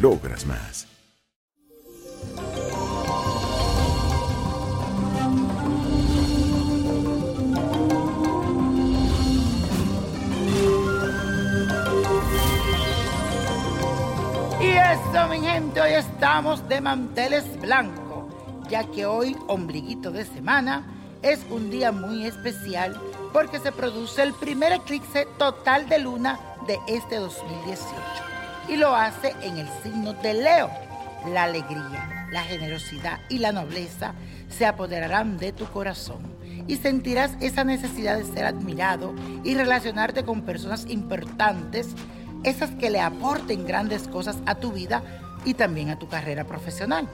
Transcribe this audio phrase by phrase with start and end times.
[0.00, 0.86] logras más.
[14.60, 18.32] Y eso, mi gente, hoy estamos de manteles blancos,
[18.68, 20.86] ya que hoy, ombliguito de semana,
[21.22, 23.00] es un día muy especial
[23.32, 28.23] porque se produce el primer eclipse total de luna de este 2018.
[28.68, 30.70] Y lo hace en el signo de Leo.
[31.32, 34.14] La alegría, la generosidad y la nobleza
[34.48, 36.34] se apoderarán de tu corazón
[36.66, 41.88] y sentirás esa necesidad de ser admirado y relacionarte con personas importantes
[42.42, 45.02] esas que le aporten grandes cosas a tu vida
[45.44, 47.08] y también a tu carrera profesional.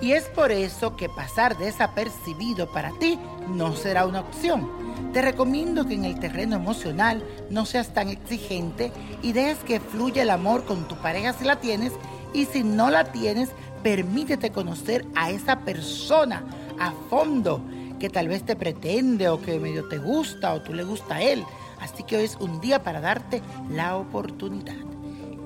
[0.00, 3.18] Y es por eso que pasar desapercibido para ti
[3.48, 4.68] no será una opción.
[5.12, 10.22] Te recomiendo que en el terreno emocional no seas tan exigente y dejes que fluya
[10.22, 11.92] el amor con tu pareja si la tienes
[12.32, 13.50] y si no la tienes,
[13.82, 16.44] permítete conocer a esa persona
[16.78, 17.62] a fondo
[17.98, 21.22] que tal vez te pretende o que medio te gusta o tú le gusta a
[21.22, 21.44] él.
[21.80, 24.89] Así que hoy es un día para darte la oportunidad.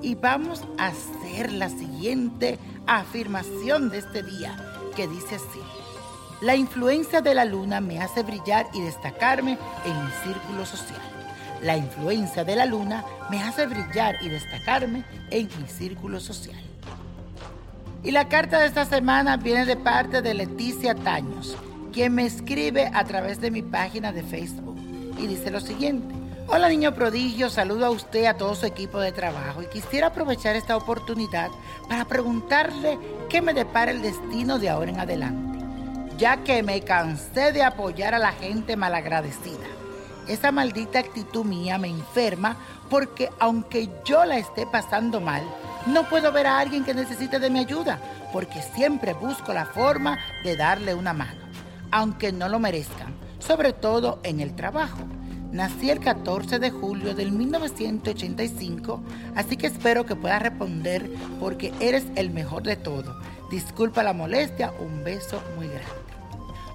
[0.01, 4.55] Y vamos a hacer la siguiente afirmación de este día,
[4.95, 5.59] que dice así.
[6.41, 11.01] La influencia de la luna me hace brillar y destacarme en mi círculo social.
[11.61, 16.61] La influencia de la luna me hace brillar y destacarme en mi círculo social.
[18.03, 21.55] Y la carta de esta semana viene de parte de Leticia Taños,
[21.91, 24.77] quien me escribe a través de mi página de Facebook.
[25.17, 26.24] Y dice lo siguiente.
[26.47, 30.55] Hola niño prodigio, saludo a usted a todo su equipo de trabajo y quisiera aprovechar
[30.55, 31.49] esta oportunidad
[31.89, 35.57] para preguntarle qué me depara el destino de ahora en adelante,
[36.19, 39.65] ya que me cansé de apoyar a la gente malagradecida.
[40.27, 42.57] Esa maldita actitud mía me enferma
[42.91, 45.43] porque aunque yo la esté pasando mal,
[45.87, 47.99] no puedo ver a alguien que necesite de mi ayuda,
[48.31, 51.41] porque siempre busco la forma de darle una mano,
[51.89, 54.99] aunque no lo merezcan, sobre todo en el trabajo.
[55.55, 59.01] Nací el 14 de julio del 1985,
[59.35, 63.15] así que espero que puedas responder porque eres el mejor de todo.
[63.49, 65.85] Disculpa la molestia, un beso muy grande.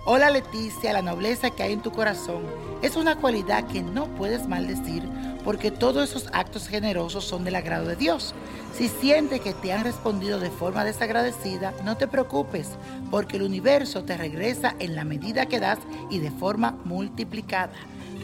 [0.07, 2.43] Hola Leticia, la nobleza que hay en tu corazón
[2.81, 5.07] es una cualidad que no puedes maldecir
[5.45, 8.35] porque todos esos actos generosos son del agrado de Dios.
[8.73, 12.71] Si sientes que te han respondido de forma desagradecida, no te preocupes
[13.11, 17.75] porque el universo te regresa en la medida que das y de forma multiplicada.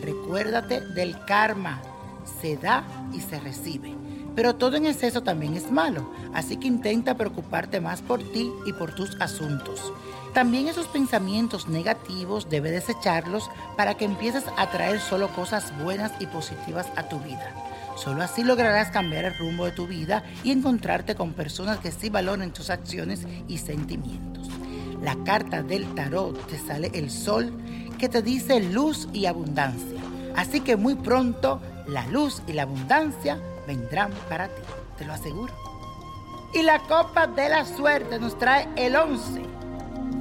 [0.02, 1.82] Recuérdate del karma.
[2.40, 3.94] Se da y se recibe.
[4.34, 8.72] Pero todo en exceso también es malo, así que intenta preocuparte más por ti y
[8.74, 9.92] por tus asuntos.
[10.34, 13.48] También esos pensamientos negativos debes desecharlos
[13.78, 17.54] para que empieces a traer solo cosas buenas y positivas a tu vida.
[17.96, 22.10] Solo así lograrás cambiar el rumbo de tu vida y encontrarte con personas que sí
[22.10, 24.50] valoren tus acciones y sentimientos.
[25.02, 27.56] La carta del tarot te sale el sol
[27.98, 29.95] que te dice luz y abundancia.
[30.36, 34.62] Así que muy pronto la luz y la abundancia vendrán para ti,
[34.98, 35.52] te lo aseguro.
[36.54, 39.42] Y la copa de la suerte nos trae el 11,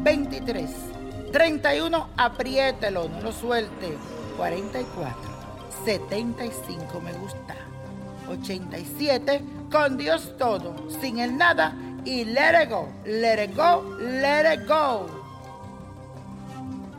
[0.04, 0.70] 23,
[1.32, 3.98] 31, apriételo, no lo suelte,
[4.38, 5.16] 44,
[5.86, 7.56] 75 me gusta,
[8.30, 11.76] 87, con Dios todo, sin el nada
[12.06, 15.25] y let it go, let it go, let it go.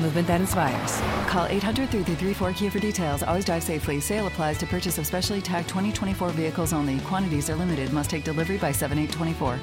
[0.00, 1.00] movement that inspires.
[1.26, 3.22] Call 800 334 Kia for details.
[3.22, 4.00] Always drive safely.
[4.00, 6.98] Sale applies to purchase of specially tagged 2024 vehicles only.
[7.00, 7.92] Quantities are limited.
[7.92, 9.58] Must take delivery by 7824.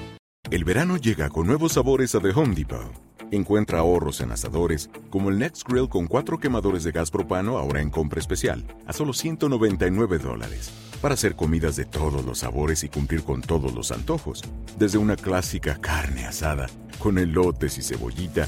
[0.51, 2.91] El verano llega con nuevos sabores a The Home Depot.
[3.31, 7.81] Encuentra ahorros en asadores, como el Next Grill con cuatro quemadores de gas propano ahora
[7.81, 10.71] en compra especial, a solo 199 dólares.
[11.01, 14.43] Para hacer comidas de todos los sabores y cumplir con todos los antojos.
[14.77, 16.67] Desde una clásica carne asada,
[16.99, 18.47] con elotes y cebollita,